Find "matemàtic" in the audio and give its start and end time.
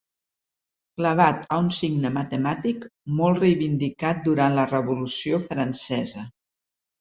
2.15-2.87